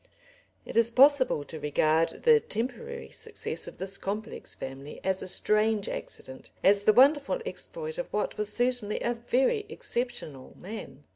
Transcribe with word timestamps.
It 0.65 0.75
is 0.75 0.89
possible 0.89 1.43
to 1.43 1.59
regard 1.59 2.23
the 2.23 2.39
temporary 2.39 3.11
success 3.11 3.67
of 3.67 3.77
this 3.77 3.99
complex 3.99 4.55
family 4.55 4.99
as 5.03 5.21
a 5.21 5.27
strange 5.27 5.87
accident, 5.87 6.49
as 6.63 6.81
the 6.85 6.93
wonderful 6.93 7.39
exploit 7.45 7.99
of 7.99 8.11
what 8.11 8.35
was 8.35 8.51
certainly 8.51 8.99
a 9.01 9.13
very 9.13 9.63
exceptional 9.69 10.55
man. 10.57 11.03